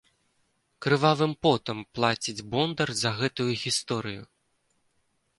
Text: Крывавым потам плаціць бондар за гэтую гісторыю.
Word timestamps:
Крывавым 0.83 1.33
потам 1.45 1.77
плаціць 1.99 2.43
бондар 2.55 2.89
за 3.01 3.11
гэтую 3.19 3.47
гісторыю. 3.65 4.23